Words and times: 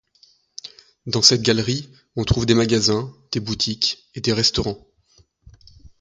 Dans 1.05 1.21
cette 1.21 1.43
galerie, 1.43 1.91
on 2.15 2.23
trouve 2.23 2.47
des 2.47 2.55
magasins, 2.55 3.15
des 3.31 3.39
boutiques 3.39 4.09
et 4.15 4.19
des 4.21 4.33
restaurants. 4.33 4.83